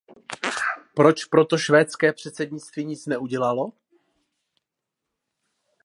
[0.93, 3.73] Proč pro to švédské předsednictví nic neudělalo?